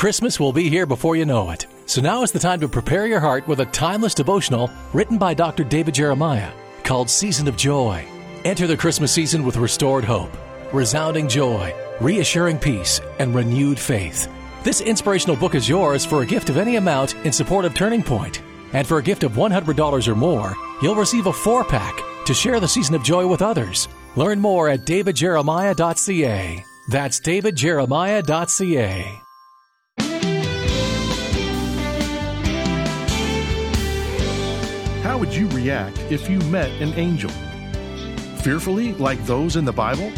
[0.00, 1.66] Christmas will be here before you know it.
[1.84, 5.34] So now is the time to prepare your heart with a timeless devotional written by
[5.34, 5.62] Dr.
[5.62, 6.52] David Jeremiah
[6.84, 8.08] called Season of Joy.
[8.46, 10.34] Enter the Christmas season with restored hope,
[10.72, 14.26] resounding joy, reassuring peace, and renewed faith.
[14.64, 18.02] This inspirational book is yours for a gift of any amount in support of Turning
[18.02, 18.40] Point.
[18.72, 22.58] And for a gift of $100 or more, you'll receive a four pack to share
[22.58, 23.86] the season of joy with others.
[24.16, 26.64] Learn more at davidjeremiah.ca.
[26.88, 29.19] That's davidjeremiah.ca.
[35.20, 37.30] would you react if you met an angel?
[38.42, 40.10] Fearfully, like those in the Bible?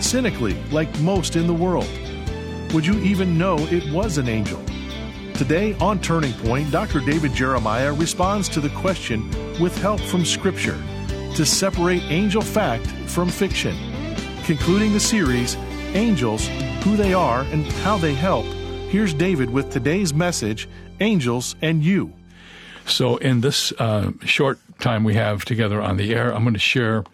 [0.00, 1.88] Cynically, like most in the world?
[2.74, 4.62] Would you even know it was an angel?
[5.32, 7.00] Today on Turning Point, Dr.
[7.00, 10.78] David Jeremiah responds to the question with help from Scripture
[11.36, 13.74] to separate angel fact from fiction.
[14.44, 15.56] Concluding the series,
[15.94, 16.48] Angels,
[16.82, 18.44] Who They Are and How They Help,
[18.90, 20.68] here's David with today's message
[21.00, 22.12] Angels and You.
[22.86, 26.60] So, in this uh, short time we have together on the air, I'm going to
[26.60, 27.04] share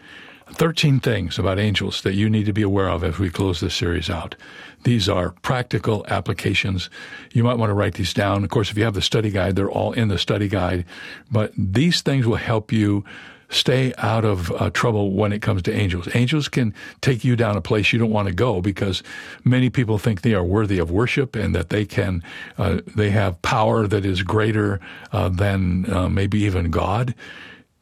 [0.52, 3.74] 13 things about angels that you need to be aware of as we close this
[3.74, 4.34] series out.
[4.82, 6.90] These are practical applications.
[7.32, 8.42] You might want to write these down.
[8.42, 10.86] Of course, if you have the study guide, they're all in the study guide.
[11.30, 13.04] But these things will help you
[13.50, 16.08] stay out of uh, trouble when it comes to angels.
[16.14, 19.02] Angels can take you down a place you don't want to go because
[19.44, 22.22] many people think they are worthy of worship and that they can,
[22.58, 24.80] uh, they have power that is greater
[25.12, 27.14] uh, than uh, maybe even God.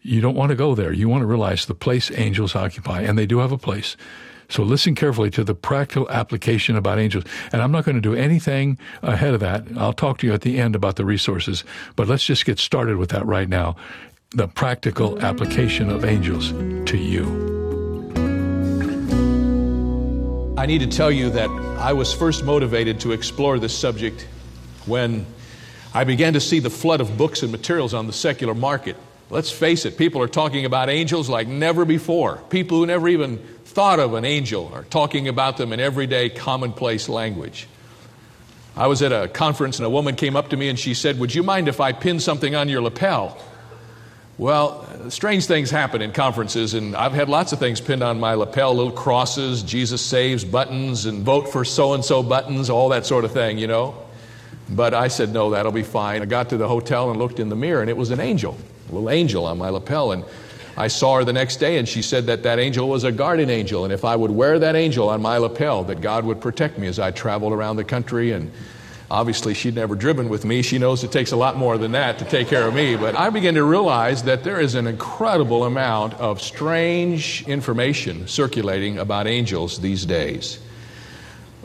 [0.03, 0.93] You don't want to go there.
[0.93, 3.97] You want to realize the place angels occupy, and they do have a place.
[4.49, 7.25] So listen carefully to the practical application about angels.
[7.53, 9.65] And I'm not going to do anything ahead of that.
[9.77, 11.65] I'll talk to you at the end about the resources,
[11.97, 13.77] but let's just get started with that right now
[14.33, 16.51] the practical application of angels
[16.87, 17.25] to you.
[20.59, 24.29] I need to tell you that I was first motivated to explore this subject
[24.85, 25.25] when
[25.95, 28.97] I began to see the flood of books and materials on the secular market.
[29.31, 32.37] Let's face it, people are talking about angels like never before.
[32.51, 37.09] People who never even thought of an angel are talking about them in everyday commonplace
[37.09, 37.67] language.
[38.77, 41.19] I was at a conference and a woman came up to me and she said,
[41.19, 43.43] Would you mind if I pin something on your lapel?
[44.39, 48.35] Well, strange things happen in conferences, and I've had lots of things pinned on my
[48.35, 53.05] lapel little crosses, Jesus saves buttons, and vote for so and so buttons, all that
[53.05, 53.97] sort of thing, you know.
[54.71, 56.23] But I said, no, that'll be fine.
[56.23, 58.57] I got to the hotel and looked in the mirror, and it was an angel,
[58.89, 60.13] a little angel on my lapel.
[60.13, 60.25] And
[60.77, 63.51] I saw her the next day, and she said that that angel was a guardian
[63.51, 66.79] angel, and if I would wear that angel on my lapel, that God would protect
[66.79, 68.53] me as I traveled around the country and
[69.11, 70.61] Obviously, she'd never driven with me.
[70.61, 72.95] She knows it takes a lot more than that to take care of me.
[72.95, 78.99] But I began to realize that there is an incredible amount of strange information circulating
[78.99, 80.59] about angels these days.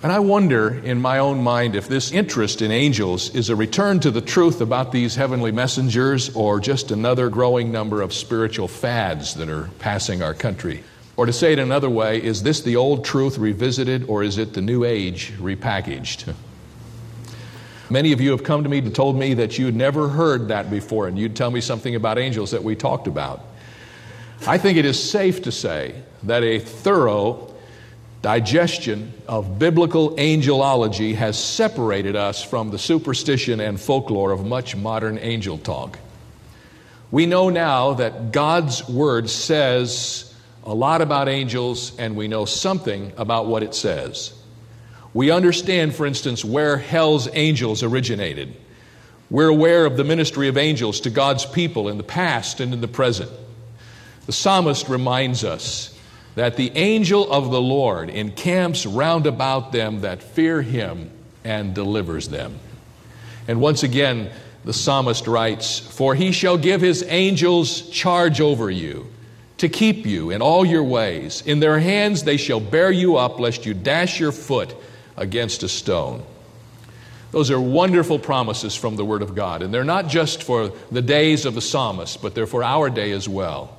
[0.02, 4.00] And I wonder in my own mind if this interest in angels is a return
[4.02, 9.34] to the truth about these heavenly messengers or just another growing number of spiritual fads
[9.36, 10.84] that are passing our country.
[11.16, 14.54] Or to say it another way, is this the old truth revisited or is it
[14.54, 16.34] the new age repackaged?
[17.94, 20.72] Many of you have come to me and told me that you'd never heard that
[20.72, 23.46] before, and you'd tell me something about angels that we talked about.
[24.48, 27.54] I think it is safe to say that a thorough
[28.24, 35.20] digestion of biblical angelology has separated us from the superstition and folklore of much modern
[35.20, 36.00] angel talk.
[37.12, 40.34] We know now that God's Word says
[40.64, 44.34] a lot about angels, and we know something about what it says.
[45.14, 48.56] We understand, for instance, where hell's angels originated.
[49.30, 52.82] We're aware of the ministry of angels to God's people in the past and in
[52.82, 53.32] the present.
[54.26, 55.98] The psalmist reminds us
[56.36, 61.12] that the angel of the Lord encamps round about them that fear him
[61.44, 62.60] and delivers them.
[63.48, 64.32] And once again,
[64.66, 69.08] the psalmist writes, For he shall give his angels charge over you
[69.58, 71.44] to keep you in all your ways.
[71.46, 74.74] In their hands they shall bear you up, lest you dash your foot
[75.18, 76.24] against a stone.
[77.32, 79.64] Those are wonderful promises from the Word of God.
[79.64, 83.12] And they're not just for the days of the psalmist, but they're for our day
[83.12, 83.76] as well.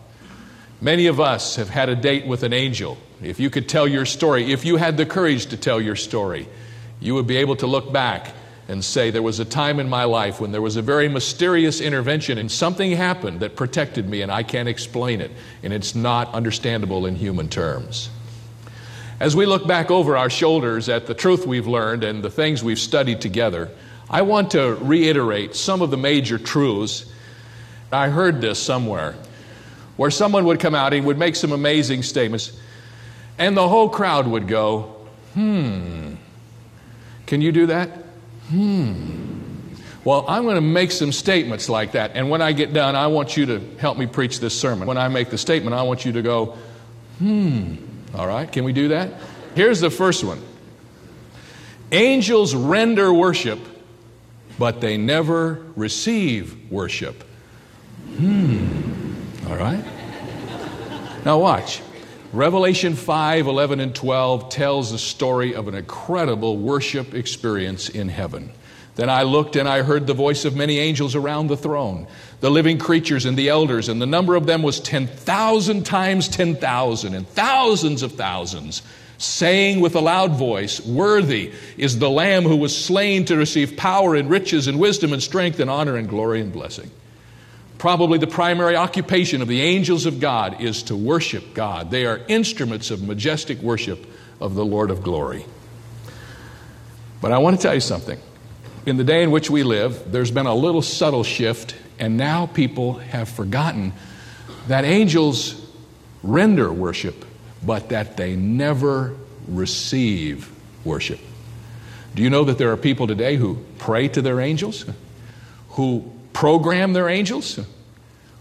[0.80, 2.98] Many of us have had a date with an angel.
[3.22, 6.48] If you could tell your story, if you had the courage to tell your story,
[6.98, 8.32] you would be able to look back
[8.66, 11.80] and say, There was a time in my life when there was a very mysterious
[11.80, 15.30] intervention and something happened that protected me, and I can't explain it,
[15.62, 18.10] and it's not understandable in human terms.
[19.24, 22.62] As we look back over our shoulders at the truth we've learned and the things
[22.62, 23.70] we've studied together,
[24.10, 27.10] I want to reiterate some of the major truths.
[27.90, 29.14] I heard this somewhere
[29.96, 32.52] where someone would come out and would make some amazing statements,
[33.38, 34.94] and the whole crowd would go,
[35.32, 36.16] Hmm,
[37.24, 37.88] can you do that?
[38.50, 39.20] Hmm.
[40.04, 42.10] Well, I'm going to make some statements like that.
[42.12, 44.86] And when I get done, I want you to help me preach this sermon.
[44.86, 46.58] When I make the statement, I want you to go,
[47.20, 47.76] hmm.
[48.14, 49.12] All right, can we do that?
[49.54, 50.40] Here's the first one
[51.92, 53.58] Angels render worship,
[54.58, 57.22] but they never receive worship.
[58.16, 59.14] Hmm.
[59.48, 59.84] All right?
[61.24, 61.80] Now, watch.
[62.32, 68.50] Revelation 5 11 and 12 tells the story of an incredible worship experience in heaven.
[68.96, 72.06] Then I looked and I heard the voice of many angels around the throne,
[72.40, 77.14] the living creatures and the elders, and the number of them was 10,000 times 10,000
[77.14, 78.82] and thousands of thousands,
[79.18, 84.14] saying with a loud voice, Worthy is the Lamb who was slain to receive power
[84.14, 86.90] and riches and wisdom and strength and honor and glory and blessing.
[87.78, 91.90] Probably the primary occupation of the angels of God is to worship God.
[91.90, 94.06] They are instruments of majestic worship
[94.40, 95.44] of the Lord of glory.
[97.20, 98.20] But I want to tell you something
[98.86, 102.46] in the day in which we live, there's been a little subtle shift, and now
[102.46, 103.92] people have forgotten
[104.68, 105.60] that angels
[106.22, 107.24] render worship,
[107.64, 109.14] but that they never
[109.48, 110.50] receive
[110.84, 111.20] worship.
[112.14, 114.84] Do you know that there are people today who pray to their angels,
[115.70, 117.58] who program their angels,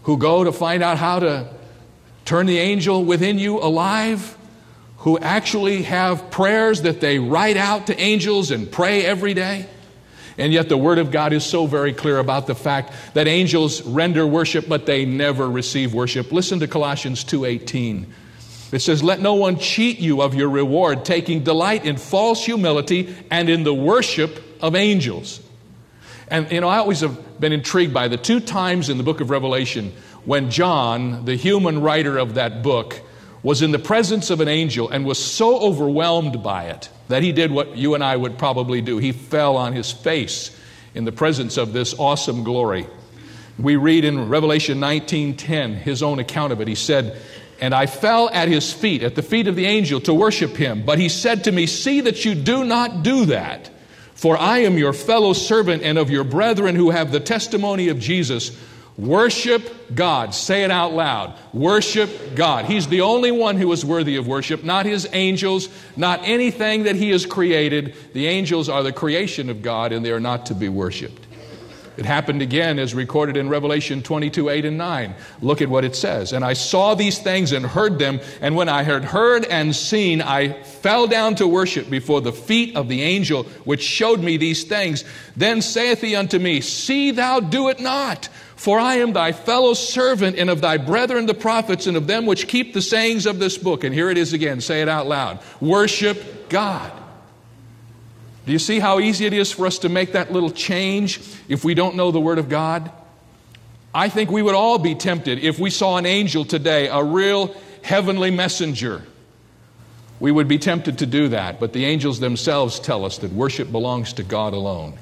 [0.02, 1.48] who go to find out how to
[2.24, 4.36] turn the angel within you alive,
[4.98, 9.66] who actually have prayers that they write out to angels and pray every day?
[10.36, 13.82] And yet the Word of God is so very clear about the fact that angels
[13.82, 16.32] render worship, but they never receive worship.
[16.32, 18.06] Listen to Colossians 2.18.
[18.72, 23.14] It says, Let no one cheat you of your reward, taking delight in false humility
[23.30, 25.40] and in the worship of angels.
[26.26, 29.20] And, you know, I always have been intrigued by the two times in the book
[29.20, 29.92] of Revelation
[30.24, 33.00] when John, the human writer of that book,
[33.42, 37.32] was in the presence of an angel and was so overwhelmed by it that he
[37.32, 38.98] did what you and I would probably do.
[38.98, 40.50] He fell on his face
[40.94, 42.86] in the presence of this awesome glory.
[43.58, 46.68] We read in Revelation 19:10 his own account of it.
[46.68, 47.16] He said,
[47.60, 50.82] "And I fell at his feet, at the feet of the angel to worship him,
[50.84, 53.70] but he said to me, "See that you do not do that,
[54.14, 58.00] for I am your fellow servant and of your brethren who have the testimony of
[58.00, 58.50] Jesus."
[58.96, 60.34] Worship God.
[60.34, 61.34] Say it out loud.
[61.52, 62.66] Worship God.
[62.66, 66.94] He's the only one who is worthy of worship, not his angels, not anything that
[66.94, 67.96] he has created.
[68.12, 71.24] The angels are the creation of God and they are not to be worshiped.
[71.96, 75.14] It happened again as recorded in Revelation 22 8 and 9.
[75.40, 76.32] Look at what it says.
[76.32, 80.20] And I saw these things and heard them, and when I had heard and seen,
[80.20, 84.64] I fell down to worship before the feet of the angel which showed me these
[84.64, 85.04] things.
[85.36, 88.28] Then saith he unto me, See thou do it not.
[88.56, 92.24] For I am thy fellow servant and of thy brethren the prophets and of them
[92.26, 93.84] which keep the sayings of this book.
[93.84, 94.60] And here it is again.
[94.60, 95.40] Say it out loud.
[95.60, 96.92] Worship God.
[98.46, 101.64] Do you see how easy it is for us to make that little change if
[101.64, 102.90] we don't know the Word of God?
[103.94, 107.54] I think we would all be tempted if we saw an angel today, a real
[107.82, 109.02] heavenly messenger.
[110.20, 113.70] We would be tempted to do that, but the angels themselves tell us that worship
[113.70, 114.94] belongs to God alone.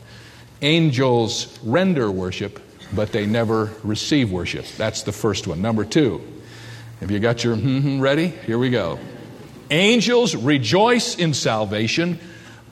[0.60, 2.60] Angels render worship,
[2.94, 4.66] but they never receive worship.
[4.76, 5.62] That's the first one.
[5.62, 6.20] Number two,
[7.00, 8.28] have you got your hmm ready?
[8.28, 8.98] Here we go.
[9.70, 12.18] Angels rejoice in salvation,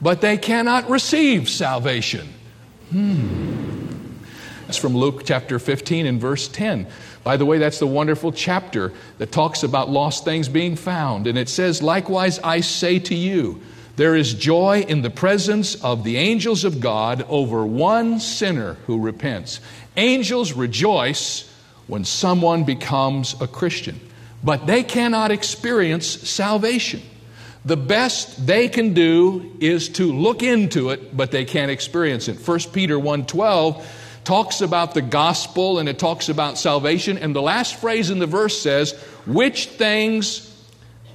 [0.01, 2.29] but they cannot receive salvation.
[2.91, 3.51] Hmm.
[4.65, 6.87] That's from Luke chapter 15 and verse 10.
[7.23, 11.27] By the way, that's the wonderful chapter that talks about lost things being found.
[11.27, 13.61] And it says, Likewise, I say to you,
[13.95, 18.99] there is joy in the presence of the angels of God over one sinner who
[18.99, 19.59] repents.
[19.97, 21.49] Angels rejoice
[21.87, 23.99] when someone becomes a Christian,
[24.43, 27.01] but they cannot experience salvation.
[27.65, 32.37] The best they can do is to look into it, but they can't experience it.
[32.39, 33.85] 1 Peter 1:12
[34.23, 38.27] talks about the gospel and it talks about salvation and the last phrase in the
[38.27, 38.93] verse says,
[39.25, 40.50] "Which things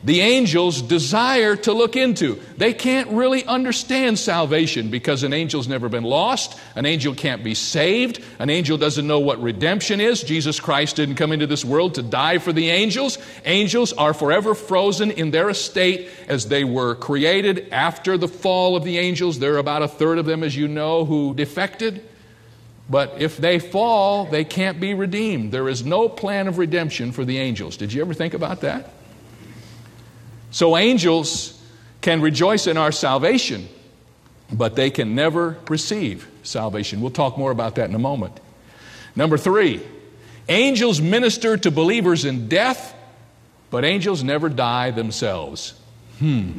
[0.07, 2.41] the angels desire to look into.
[2.57, 6.57] They can't really understand salvation because an angel's never been lost.
[6.77, 8.23] An angel can't be saved.
[8.39, 10.23] An angel doesn't know what redemption is.
[10.23, 13.19] Jesus Christ didn't come into this world to die for the angels.
[13.45, 18.85] Angels are forever frozen in their estate as they were created after the fall of
[18.85, 19.41] the angels.
[19.41, 22.09] There are about a third of them, as you know, who defected.
[22.89, 25.51] But if they fall, they can't be redeemed.
[25.51, 27.77] There is no plan of redemption for the angels.
[27.77, 28.93] Did you ever think about that?
[30.51, 31.61] So angels
[32.01, 33.69] can rejoice in our salvation,
[34.53, 37.01] but they can never receive salvation.
[37.01, 38.39] We'll talk more about that in a moment.
[39.15, 39.83] Number three,
[40.49, 42.95] angels minister to believers in death,
[43.71, 45.75] but angels never die themselves.
[46.19, 46.53] Hmm.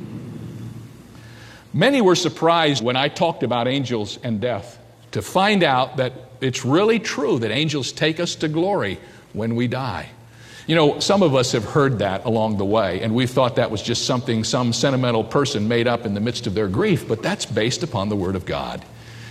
[1.74, 4.80] Many were surprised when I talked about angels and death
[5.12, 9.00] to find out that it's really true that angels take us to glory
[9.34, 10.10] when we die.
[10.68, 13.72] You know, some of us have heard that along the way, and we've thought that
[13.72, 17.24] was just something some sentimental person made up in the midst of their grief, but
[17.24, 18.84] that's based upon the Word of God.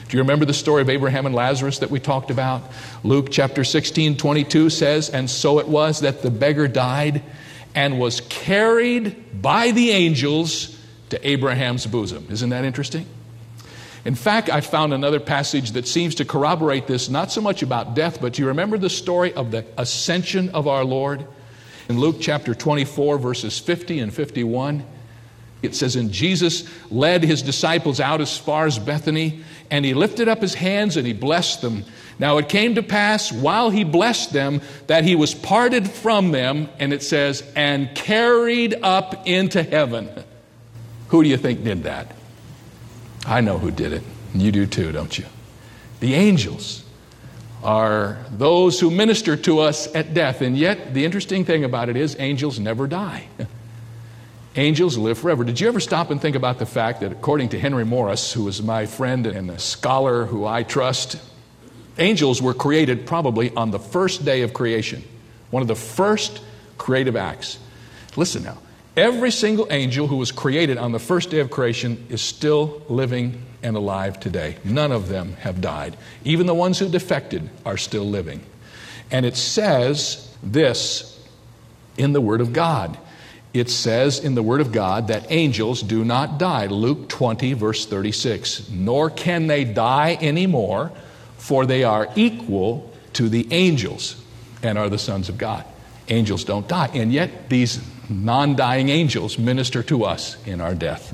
[0.09, 2.62] Do you remember the story of Abraham and Lazarus that we talked about?
[3.05, 7.23] Luke chapter 16, 22 says, And so it was that the beggar died
[7.75, 10.78] and was carried by the angels
[11.11, 12.28] to Abraham's bosom.
[12.31, 13.07] Isn't that interesting?
[14.06, 17.96] In fact, I found another passage that seems to corroborate this, not so much about
[17.96, 21.26] death, but do you remember the story of the ascension of our Lord?
[21.88, 24.84] In Luke chapter 24, verses 50 and 51,
[25.62, 30.28] it says, And Jesus led his disciples out as far as Bethany, and he lifted
[30.28, 31.84] up his hands and he blessed them.
[32.20, 36.68] Now it came to pass while he blessed them that he was parted from them,
[36.78, 40.08] and it says, and carried up into heaven.
[41.08, 42.15] Who do you think did that?
[43.26, 44.02] I know who did it.
[44.35, 45.26] You do too, don't you?
[46.00, 46.85] The angels
[47.62, 50.40] are those who minister to us at death.
[50.40, 53.28] And yet, the interesting thing about it is, angels never die.
[54.59, 55.45] Angels live forever.
[55.45, 58.49] Did you ever stop and think about the fact that, according to Henry Morris, who
[58.49, 61.21] is my friend and a scholar who I trust,
[61.99, 65.04] angels were created probably on the first day of creation,
[65.50, 66.40] one of the first
[66.78, 67.59] creative acts.
[68.16, 68.56] Listen now.
[68.96, 73.42] Every single angel who was created on the first day of creation is still living
[73.62, 74.56] and alive today.
[74.64, 75.98] None of them have died.
[76.24, 78.40] Even the ones who defected are still living.
[79.10, 81.22] And it says this
[81.98, 82.96] in the Word of God.
[83.52, 86.66] It says in the Word of God that angels do not die.
[86.66, 88.70] Luke 20, verse 36.
[88.70, 90.90] Nor can they die anymore,
[91.36, 94.22] for they are equal to the angels
[94.62, 95.64] and are the sons of God.
[96.08, 96.90] Angels don't die.
[96.94, 101.10] And yet, these non dying angels minister to us in our death.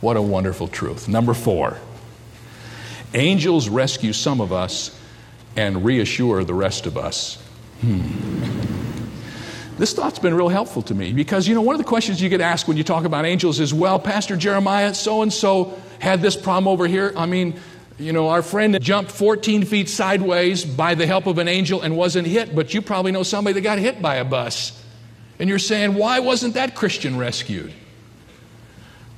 [0.00, 1.08] What a wonderful truth.
[1.08, 1.78] Number four
[3.14, 4.98] angels rescue some of us
[5.56, 7.36] and reassure the rest of us.
[7.80, 8.56] Hmm.
[9.78, 12.28] This thought's been real helpful to me because, you know, one of the questions you
[12.28, 16.22] get asked when you talk about angels is, well, Pastor Jeremiah, so and so had
[16.22, 17.12] this problem over here.
[17.16, 17.60] I mean,
[17.98, 21.96] you know, our friend jumped 14 feet sideways by the help of an angel and
[21.96, 24.82] wasn't hit, but you probably know somebody that got hit by a bus.
[25.38, 27.72] And you're saying, why wasn't that Christian rescued?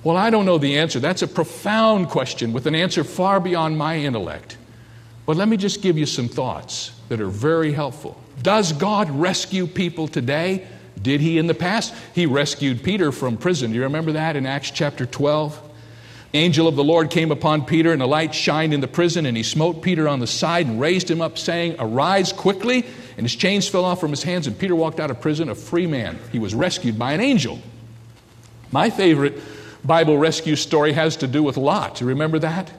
[0.04, 1.00] Well, I don't know the answer.
[1.00, 4.56] That's a profound question with an answer far beyond my intellect.
[5.26, 8.20] But let me just give you some thoughts that are very helpful.
[8.42, 10.66] Does God rescue people today?
[11.00, 11.94] Did he in the past?
[12.14, 13.70] He rescued Peter from prison.
[13.70, 15.62] Do you remember that in Acts chapter 12?
[16.34, 19.36] Angel of the Lord came upon Peter, and a light shined in the prison, and
[19.36, 22.84] he smote Peter on the side and raised him up, saying, Arise quickly.
[23.18, 25.54] And his chains fell off from his hands, and Peter walked out of prison a
[25.56, 26.20] free man.
[26.30, 27.58] He was rescued by an angel.
[28.70, 29.42] My favorite
[29.84, 32.00] Bible rescue story has to do with Lot.
[32.00, 32.70] You remember that?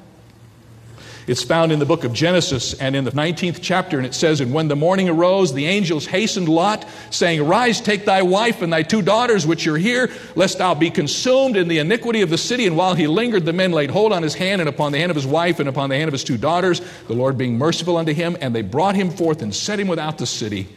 [1.29, 4.41] It's found in the book of Genesis and in the 19th chapter, and it says,
[4.41, 8.74] And when the morning arose, the angels hastened Lot, saying, Arise, take thy wife and
[8.74, 12.38] thy two daughters which are here, lest thou be consumed in the iniquity of the
[12.39, 12.65] city.
[12.65, 15.12] And while he lingered, the men laid hold on his hand and upon the hand
[15.12, 17.98] of his wife and upon the hand of his two daughters, the Lord being merciful
[17.98, 20.67] unto him, and they brought him forth and set him without the city.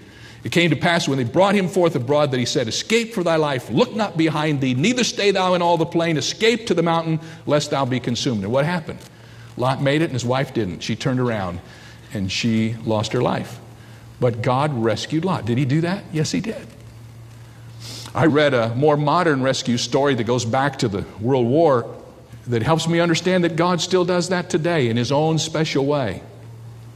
[0.44, 3.24] It came to pass when they brought him forth abroad that he said, Escape for
[3.24, 6.74] thy life, look not behind thee, neither stay thou in all the plain, escape to
[6.74, 8.44] the mountain, lest thou be consumed.
[8.44, 8.98] And what happened?
[9.56, 10.80] Lot made it and his wife didn't.
[10.80, 11.60] She turned around
[12.12, 13.58] and she lost her life.
[14.20, 15.46] But God rescued Lot.
[15.46, 16.04] Did he do that?
[16.12, 16.66] Yes, he did.
[18.14, 21.92] I read a more modern rescue story that goes back to the World War
[22.46, 26.22] that helps me understand that God still does that today in his own special way.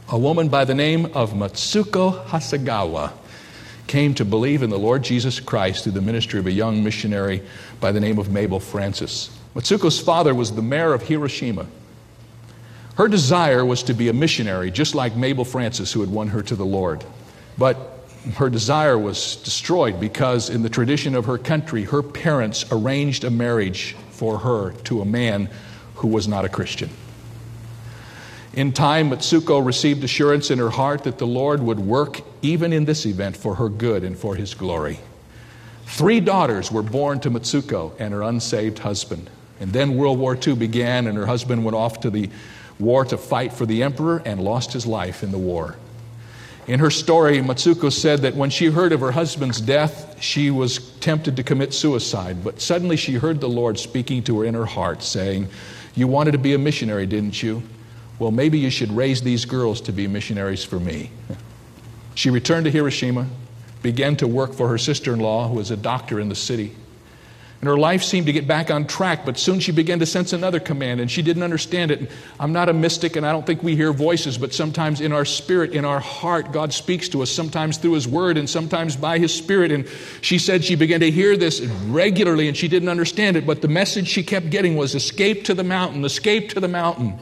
[0.09, 3.11] A woman by the name of Matsuko Hasegawa
[3.87, 7.41] came to believe in the Lord Jesus Christ through the ministry of a young missionary
[7.79, 9.29] by the name of Mabel Francis.
[9.55, 11.65] Matsuko's father was the mayor of Hiroshima.
[12.97, 16.41] Her desire was to be a missionary, just like Mabel Francis, who had won her
[16.41, 17.03] to the Lord.
[17.55, 17.77] But
[18.37, 23.29] her desire was destroyed because, in the tradition of her country, her parents arranged a
[23.29, 25.47] marriage for her to a man
[25.95, 26.89] who was not a Christian.
[28.53, 32.85] In time, Matsuko received assurance in her heart that the Lord would work even in
[32.85, 34.99] this event for her good and for his glory.
[35.85, 39.29] Three daughters were born to Matsuko and her unsaved husband.
[39.59, 42.29] And then World War II began, and her husband went off to the
[42.79, 45.75] war to fight for the emperor and lost his life in the war.
[46.67, 50.91] In her story, Matsuko said that when she heard of her husband's death, she was
[50.99, 54.65] tempted to commit suicide, but suddenly she heard the Lord speaking to her in her
[54.65, 55.47] heart, saying,
[55.95, 57.63] You wanted to be a missionary, didn't you?
[58.19, 61.11] Well, maybe you should raise these girls to be missionaries for me.
[62.15, 63.27] She returned to Hiroshima,
[63.81, 66.75] began to work for her sister in law, who was a doctor in the city.
[67.59, 70.31] And her life seemed to get back on track, but soon she began to sense
[70.31, 71.99] another command, and she didn't understand it.
[71.99, 72.09] And
[72.39, 75.25] I'm not a mystic, and I don't think we hear voices, but sometimes in our
[75.25, 79.17] spirit, in our heart, God speaks to us, sometimes through His Word, and sometimes by
[79.17, 79.71] His Spirit.
[79.71, 79.87] And
[80.21, 83.67] she said she began to hear this regularly, and she didn't understand it, but the
[83.67, 87.17] message she kept getting was escape to the mountain, escape to the mountain.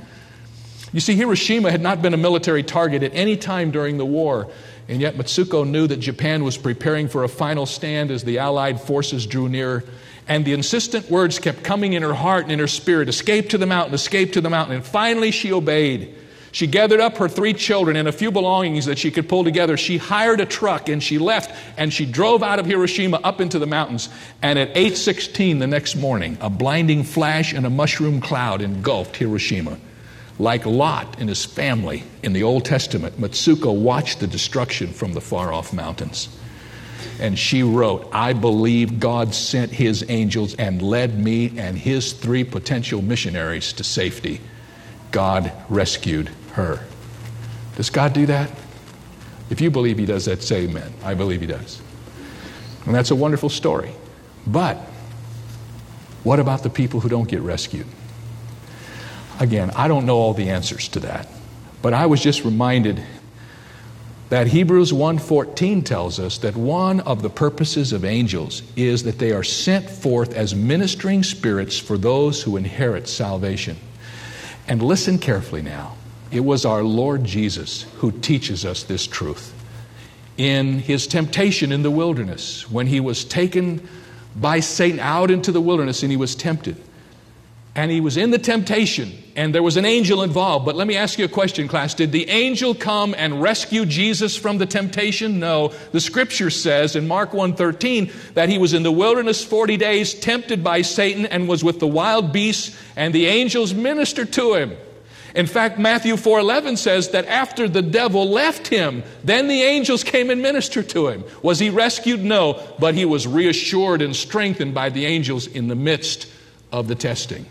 [0.92, 4.50] You see, Hiroshima had not been a military target at any time during the war.
[4.88, 8.80] And yet, Matsuko knew that Japan was preparing for a final stand as the Allied
[8.80, 9.84] forces drew near.
[10.28, 13.58] And the insistent words kept coming in her heart and in her spirit escape to
[13.58, 14.76] the mountain, escape to the mountain.
[14.76, 16.16] And finally, she obeyed.
[16.52, 19.76] She gathered up her three children and a few belongings that she could pull together.
[19.76, 23.60] She hired a truck and she left and she drove out of Hiroshima up into
[23.60, 24.08] the mountains.
[24.42, 29.78] And at 8:16 the next morning, a blinding flash and a mushroom cloud engulfed Hiroshima.
[30.40, 35.22] Like Lot and his family in the Old Testament, Matsuko watched the destruction from the
[35.22, 36.30] far off mountains
[37.20, 42.44] and she wrote, I believe God sent his angels and led me and his three
[42.44, 44.42] potential missionaries to safety.
[45.12, 46.86] God rescued her.
[47.76, 48.50] Does God do that?
[49.50, 50.94] If you believe he does that, say amen.
[51.04, 51.82] I believe he does.
[52.86, 53.92] And that's a wonderful story.
[54.46, 54.78] But
[56.24, 57.88] what about the people who don't get rescued?
[59.40, 61.28] Again, I don't know all the answers to that.
[61.82, 63.04] But I was just reminded
[64.30, 69.32] that Hebrews 1:14 tells us that one of the purposes of angels is that they
[69.32, 73.78] are sent forth as ministering spirits for those who inherit salvation.
[74.68, 75.96] And listen carefully now.
[76.32, 79.54] It was our Lord Jesus who teaches us this truth.
[80.38, 83.88] In his temptation in the wilderness, when he was taken
[84.36, 86.76] by Satan out into the wilderness and he was tempted,
[87.76, 90.96] and he was in the temptation and there was an angel involved but let me
[90.96, 91.94] ask you a question class.
[91.94, 95.40] Did the angel come and rescue jesus from the temptation?
[95.40, 95.74] No.
[95.92, 100.64] The scripture says in mark 1.13 that he was in the wilderness 40 days tempted
[100.64, 104.76] by satan and was with the wild beasts and the angels ministered to him.
[105.34, 110.30] In fact matthew 4.11 says that after the devil left him then the angels came
[110.30, 111.24] and ministered to him.
[111.42, 112.24] Was he rescued?
[112.24, 112.62] No.
[112.80, 116.28] But he was reassured and strengthened by the angels in the midst
[116.72, 117.46] of the testing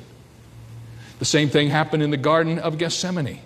[1.25, 3.41] the same thing happened in the Garden of Gethsemane.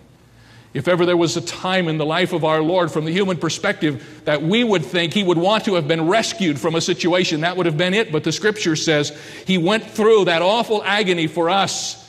[0.75, 3.37] If ever there was a time in the life of our Lord, from the human
[3.37, 7.43] perspective, that we would think he would want to have been rescued from a situation,
[7.43, 8.11] that would have been it.
[8.11, 12.05] But the scripture says he went through that awful agony for us,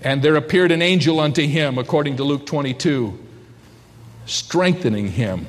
[0.00, 3.18] and there appeared an angel unto him, according to Luke 22,
[4.24, 5.46] strengthening him.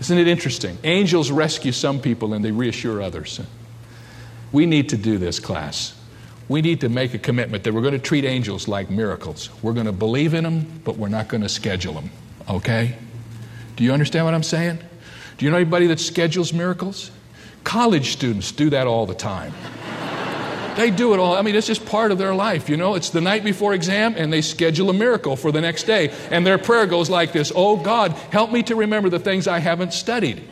[0.00, 0.76] Isn't it interesting?
[0.84, 3.40] Angels rescue some people and they reassure others.
[4.52, 5.97] We need to do this, class
[6.48, 9.50] we need to make a commitment that we're going to treat angels like miracles.
[9.62, 12.10] We're going to believe in them, but we're not going to schedule them.
[12.48, 12.96] Okay?
[13.76, 14.78] Do you understand what I'm saying?
[15.36, 17.10] Do you know anybody that schedules miracles?
[17.64, 19.52] College students do that all the time.
[20.76, 21.34] they do it all.
[21.34, 22.94] I mean, it's just part of their life, you know?
[22.94, 26.14] It's the night before exam, and they schedule a miracle for the next day.
[26.30, 29.58] And their prayer goes like this Oh, God, help me to remember the things I
[29.58, 30.47] haven't studied.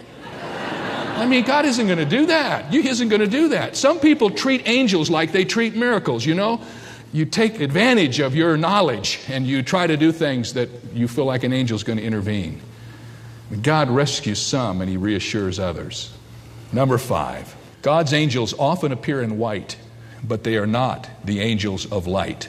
[1.17, 2.73] I mean, God isn't going to do that.
[2.73, 3.77] He isn't going to do that.
[3.77, 6.61] Some people treat angels like they treat miracles, you know?
[7.13, 11.25] You take advantage of your knowledge and you try to do things that you feel
[11.25, 12.61] like an angel's going to intervene.
[13.63, 16.13] God rescues some and he reassures others.
[16.73, 19.77] Number five, God's angels often appear in white,
[20.23, 22.49] but they are not the angels of light.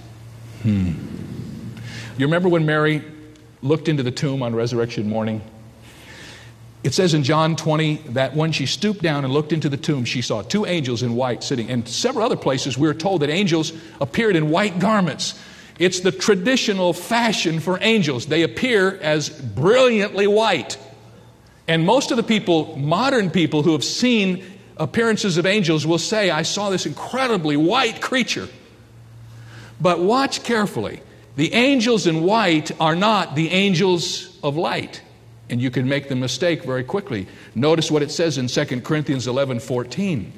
[0.63, 0.93] Hmm.
[2.17, 3.03] You remember when Mary
[3.61, 5.41] looked into the tomb on resurrection morning?
[6.83, 10.05] It says in John 20 that when she stooped down and looked into the tomb,
[10.05, 11.69] she saw two angels in white sitting.
[11.69, 15.39] And several other places, we're told that angels appeared in white garments.
[15.79, 18.27] It's the traditional fashion for angels.
[18.27, 20.77] They appear as brilliantly white.
[21.67, 24.45] And most of the people, modern people who have seen
[24.77, 28.47] appearances of angels, will say, I saw this incredibly white creature.
[29.81, 31.01] But watch carefully.
[31.35, 35.01] The angels in white are not the angels of light
[35.49, 37.27] and you can make the mistake very quickly.
[37.55, 40.33] Notice what it says in 2 Corinthians 11 14.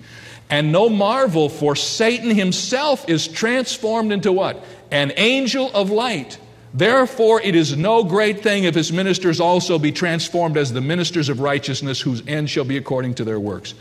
[0.50, 4.64] And no marvel, for Satan himself is transformed into what?
[4.90, 6.40] An angel of light.
[6.74, 11.30] Therefore, it is no great thing if his ministers also be transformed as the ministers
[11.30, 13.74] of righteousness, whose end shall be according to their works.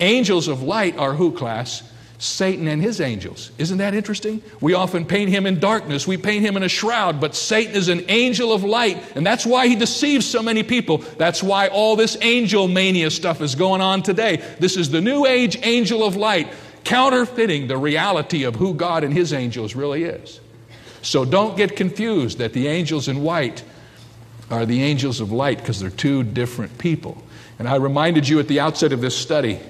[0.00, 1.82] Angels of light are who, class?
[2.18, 3.50] Satan and his angels.
[3.58, 4.42] Isn't that interesting?
[4.60, 7.88] We often paint him in darkness, we paint him in a shroud, but Satan is
[7.88, 10.98] an angel of light, and that's why he deceives so many people.
[10.98, 14.42] That's why all this angel mania stuff is going on today.
[14.58, 16.48] This is the new age angel of light,
[16.84, 20.40] counterfeiting the reality of who God and his angels really is.
[21.02, 23.62] So don't get confused that the angels in white
[24.50, 27.22] are the angels of light because they're two different people.
[27.58, 29.60] And I reminded you at the outset of this study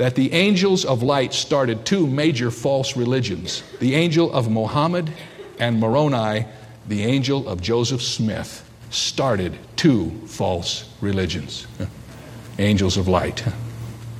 [0.00, 5.12] that the angels of light started two major false religions the angel of Mohammed
[5.58, 6.46] and Moroni,
[6.88, 11.66] the angel of Joseph Smith, started two false religions.
[12.58, 13.44] Angels of light.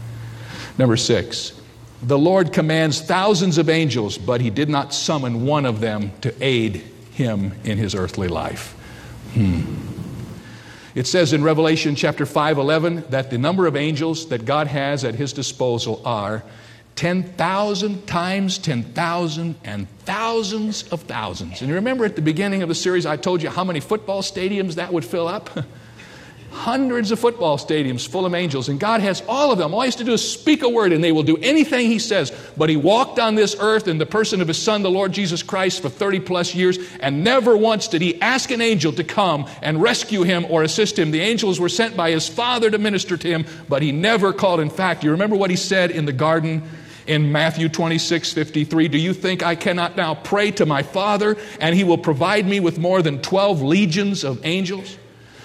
[0.79, 1.59] Number six,
[2.03, 6.35] the Lord commands thousands of angels, but he did not summon one of them to
[6.45, 6.77] aid
[7.13, 8.73] him in his earthly life.
[9.33, 9.90] Hmm.
[10.95, 15.05] It says in Revelation chapter 5 11 that the number of angels that God has
[15.05, 16.43] at his disposal are
[16.97, 21.61] 10,000 times 10,000 and thousands of thousands.
[21.61, 24.23] And you remember at the beginning of the series, I told you how many football
[24.23, 25.51] stadiums that would fill up?
[26.51, 29.73] hundreds of football stadiums full of angels, and God has all of them.
[29.73, 31.99] All he has to do is speak a word, and they will do anything he
[31.99, 32.33] says.
[32.57, 35.43] But he walked on this earth in the person of his son, the Lord Jesus
[35.43, 39.47] Christ, for 30 plus years, and never once did he ask an angel to come
[39.63, 41.11] and rescue him or assist him.
[41.11, 44.61] The angels were sent by his father to minister to him, but he never called.
[44.61, 46.63] In fact, you remember what he said in the garden?
[47.07, 48.87] in Matthew 26, 53.
[48.87, 52.61] Do you think I cannot now pray to my Father and he will provide me
[52.61, 54.97] with more than 12 legions of angels?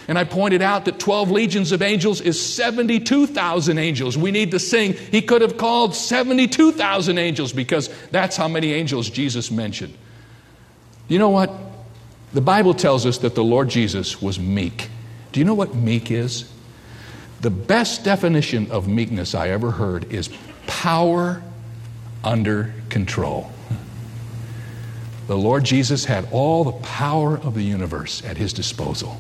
[0.08, 4.18] And I pointed out that 12 legions of angels is 72,000 angels.
[4.18, 9.10] We need to sing, He could have called 72,000 angels because that's how many angels
[9.10, 9.96] Jesus mentioned.
[11.08, 11.52] You know what?
[12.34, 14.90] The Bible tells us that the Lord Jesus was meek.
[15.32, 16.52] Do you know what meek is?
[17.42, 20.30] The best definition of meekness I ever heard is
[20.68, 21.42] power
[22.24, 23.52] under control.
[25.28, 29.20] The Lord Jesus had all the power of the universe at his disposal.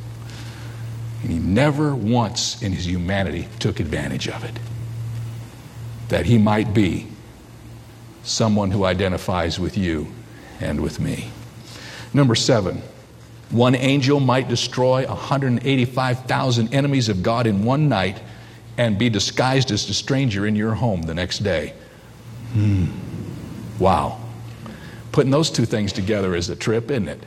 [1.26, 4.60] And he never once in his humanity took advantage of it.
[6.10, 7.08] That he might be
[8.22, 10.06] someone who identifies with you
[10.60, 11.32] and with me.
[12.14, 12.84] Number seven,
[13.50, 18.22] one angel might destroy 185,000 enemies of God in one night
[18.78, 21.74] and be disguised as a stranger in your home the next day.
[22.54, 22.86] Hmm.
[23.80, 24.22] Wow.
[25.12, 27.24] Putting those two things together is a trip, isn't it?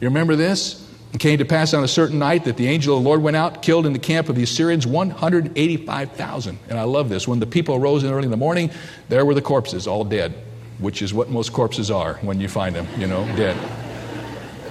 [0.00, 0.81] You remember this?
[1.12, 3.36] It came to pass on a certain night that the angel of the Lord went
[3.36, 6.58] out, killed in the camp of the Assyrians 185,000.
[6.70, 7.28] And I love this.
[7.28, 8.70] When the people arose in early in the morning,
[9.10, 10.32] there were the corpses, all dead,
[10.78, 13.56] which is what most corpses are when you find them, you know, dead.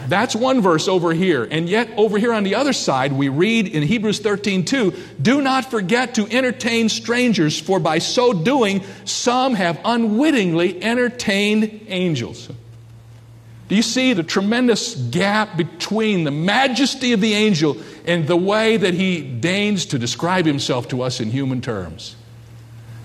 [0.08, 1.48] That's one verse over here.
[1.50, 5.42] And yet, over here on the other side, we read in Hebrews 13 2 Do
[5.42, 12.50] not forget to entertain strangers, for by so doing, some have unwittingly entertained angels.
[13.72, 18.76] Do you see the tremendous gap between the majesty of the angel and the way
[18.76, 22.18] that he deigns to describe himself to us in human terms?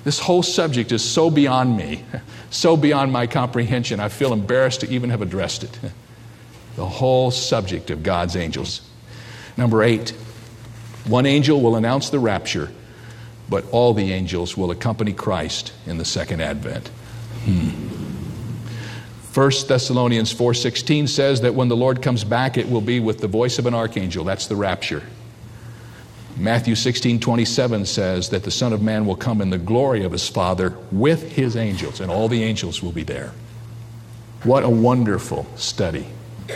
[0.02, 2.02] This whole subject is so beyond me,
[2.50, 5.78] so beyond my comprehension, I feel embarrassed to even have addressed it.
[6.74, 8.82] The whole subject of God's angels.
[9.56, 10.10] Number eight,
[11.06, 12.72] one angel will announce the rapture,
[13.48, 16.88] but all the angels will accompany Christ in the second advent.
[17.44, 17.95] Hmm.
[19.36, 23.28] 1 Thessalonians 4:16 says that when the Lord comes back it will be with the
[23.28, 25.02] voice of an archangel that's the rapture.
[26.38, 30.26] Matthew 16:27 says that the son of man will come in the glory of his
[30.26, 33.32] father with his angels and all the angels will be there.
[34.42, 36.06] What a wonderful study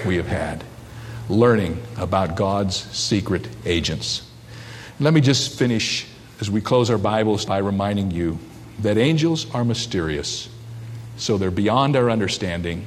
[0.07, 0.65] we have had
[1.29, 4.23] learning about God's secret agents.
[4.99, 6.07] Let me just finish
[6.41, 8.39] as we close our Bibles by reminding you
[8.79, 10.49] that angels are mysterious
[11.21, 12.87] so they're beyond our understanding.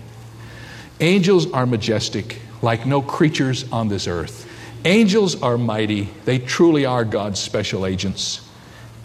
[1.00, 4.50] Angels are majestic, like no creatures on this earth.
[4.86, 8.42] Angels are mighty, they truly are God's special agents.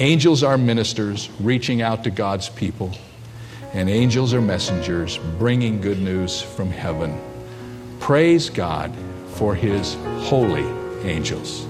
[0.01, 2.93] Angels are ministers reaching out to God's people.
[3.75, 7.21] And angels are messengers bringing good news from heaven.
[8.01, 8.95] Praise God
[9.35, 10.67] for his holy
[11.07, 11.67] angels.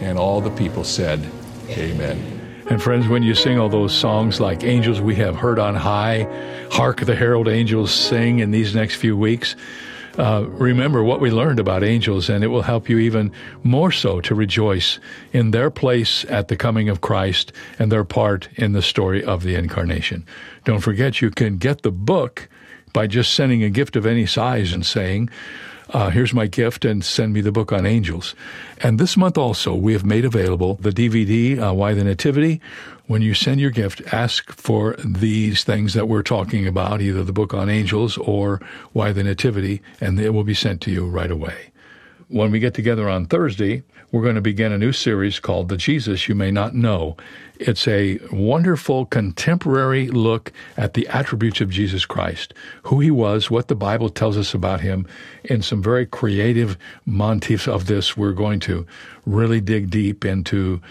[0.00, 1.24] And all the people said,
[1.70, 2.37] Amen.
[2.70, 6.28] And friends, when you sing all those songs like Angels We Have Heard on High,
[6.70, 9.56] Hark the Herald Angels Sing in these next few weeks,
[10.18, 14.20] uh, remember what we learned about angels, and it will help you even more so
[14.20, 14.98] to rejoice
[15.32, 19.44] in their place at the coming of Christ and their part in the story of
[19.44, 20.26] the incarnation.
[20.64, 22.50] Don't forget, you can get the book
[22.92, 25.30] by just sending a gift of any size and saying,
[25.90, 28.34] uh, here's my gift and send me the book on angels.
[28.82, 32.60] And this month also, we have made available the DVD, uh, Why the Nativity.
[33.06, 37.32] When you send your gift, ask for these things that we're talking about, either the
[37.32, 38.60] book on angels or
[38.92, 41.70] Why the Nativity, and it will be sent to you right away.
[42.30, 45.78] When we get together on Thursday, we're going to begin a new series called The
[45.78, 47.16] Jesus You May Not Know.
[47.58, 53.68] It's a wonderful contemporary look at the attributes of Jesus Christ, who he was, what
[53.68, 55.06] the Bible tells us about him.
[55.44, 58.86] In some very creative motifs of this, we're going to
[59.24, 60.82] really dig deep into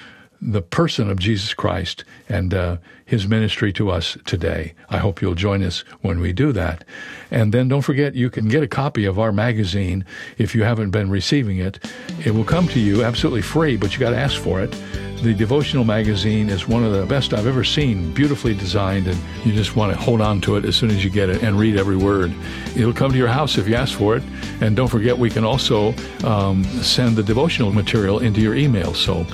[0.42, 4.74] the person of Jesus Christ and uh, his ministry to us today.
[4.90, 6.84] I hope you'll join us when we do that.
[7.32, 10.06] And then don't forget, you can get a copy of our magazine
[10.38, 11.80] if you haven't been receiving it.
[12.26, 14.76] It will come to you absolutely free, but you got to ask for it.
[15.24, 19.52] The devotional magazine is one of the best I've ever seen, beautifully designed, and you
[19.52, 21.76] just want to hold on to it as soon as you get it and read
[21.76, 22.32] every word.
[22.76, 24.24] It'll come to your house if you ask for it.
[24.62, 28.94] And don't forget, we can also um, send the devotional material into your email.
[28.94, 29.26] So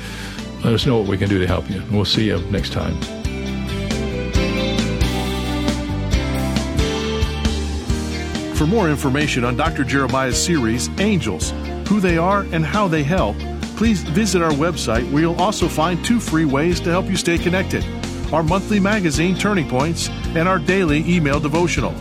[0.64, 1.84] let us know what we can do to help you.
[1.92, 2.96] We'll see you next time.
[8.56, 9.84] For more information on Dr.
[9.84, 11.52] Jeremiah's series, Angels,
[11.88, 13.38] who they are and how they help,
[13.76, 17.38] please visit our website where you'll also find two free ways to help you stay
[17.38, 17.84] connected
[18.34, 21.94] our monthly magazine, Turning Points, and our daily email devotional.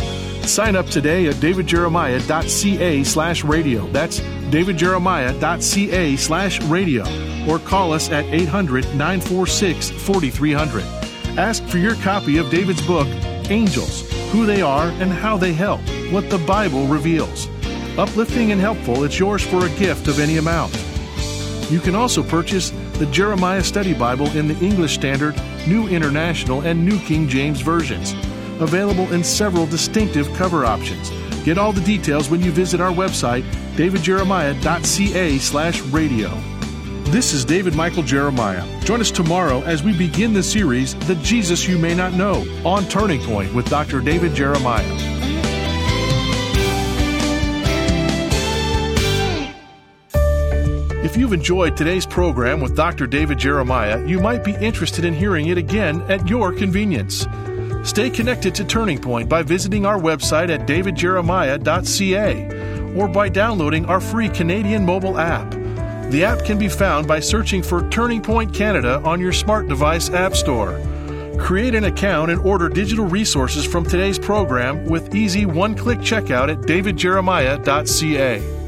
[0.44, 3.86] Sign up today at davidjeremiah.ca slash radio.
[3.88, 4.20] That's
[4.52, 7.04] davidjeremiah.ca slash radio.
[7.48, 10.84] Or call us at 800 946 4300.
[11.38, 13.08] Ask for your copy of David's book,
[13.50, 15.80] Angels Who They Are and How They Help,
[16.12, 17.48] What the Bible Reveals.
[17.98, 20.72] Uplifting and helpful, it's yours for a gift of any amount.
[21.70, 25.34] You can also purchase the Jeremiah Study Bible in the English Standard,
[25.66, 28.12] New International, and New King James versions,
[28.60, 31.10] available in several distinctive cover options.
[31.44, 33.44] Get all the details when you visit our website,
[33.76, 36.52] davidjeremiah.ca/radio.
[37.12, 38.64] This is David Michael Jeremiah.
[38.84, 42.86] Join us tomorrow as we begin the series The Jesus You May Not Know on
[42.86, 44.00] Turning Point with Dr.
[44.00, 44.82] David Jeremiah.
[51.04, 53.06] If you've enjoyed today's program with Dr.
[53.06, 57.26] David Jeremiah, you might be interested in hearing it again at your convenience.
[57.84, 62.48] Stay connected to Turning Point by visiting our website at davidjeremiah.ca
[62.96, 65.50] or by downloading our free Canadian mobile app.
[66.10, 70.10] The app can be found by searching for Turning Point Canada on your smart device
[70.10, 70.80] app store.
[71.38, 76.52] Create an account and order digital resources from today's program with easy one click checkout
[76.52, 78.58] at davidjeremiah.ca.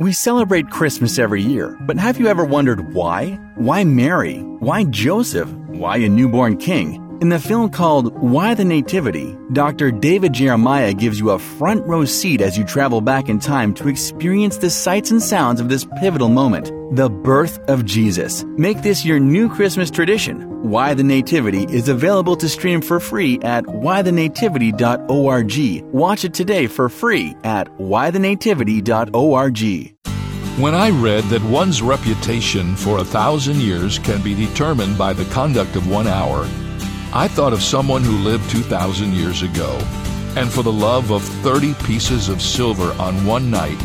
[0.00, 3.32] We celebrate Christmas every year, but have you ever wondered why?
[3.56, 4.38] Why Mary?
[4.60, 5.50] Why Joseph?
[5.50, 7.07] Why a newborn king?
[7.20, 9.90] In the film called Why the Nativity, Dr.
[9.90, 13.88] David Jeremiah gives you a front row seat as you travel back in time to
[13.88, 18.44] experience the sights and sounds of this pivotal moment, the birth of Jesus.
[18.56, 20.70] Make this your new Christmas tradition.
[20.70, 25.92] Why the Nativity is available to stream for free at whythenativity.org.
[25.92, 29.94] Watch it today for free at whythenativity.org.
[30.60, 35.24] When I read that one's reputation for a thousand years can be determined by the
[35.32, 36.46] conduct of one hour,
[37.18, 39.76] I thought of someone who lived 2,000 years ago,
[40.36, 43.76] and for the love of 30 pieces of silver on one night,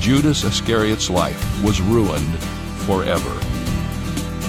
[0.00, 2.38] Judas Iscariot's life was ruined
[2.86, 3.38] forever.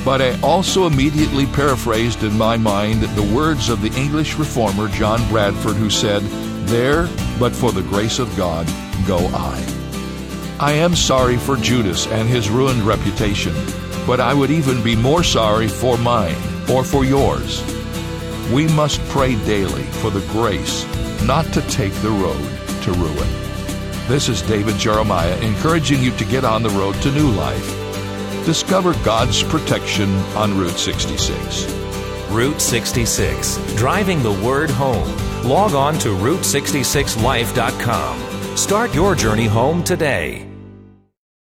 [0.05, 5.27] But I also immediately paraphrased in my mind the words of the English reformer John
[5.27, 6.21] Bradford, who said,
[6.69, 8.65] There, but for the grace of God,
[9.05, 9.61] go I.
[10.57, 13.53] I am sorry for Judas and his ruined reputation,
[14.07, 16.37] but I would even be more sorry for mine
[16.69, 17.80] or for yours.
[18.49, 20.85] We must pray daily for the grace
[21.23, 22.41] not to take the road
[22.83, 23.27] to ruin.
[24.07, 27.77] This is David Jeremiah encouraging you to get on the road to new life.
[28.45, 31.71] Discover God's protection on Route 66.
[32.29, 35.07] Route 66, driving the word home.
[35.43, 38.57] Log on to Route66Life.com.
[38.57, 40.50] Start your journey home today.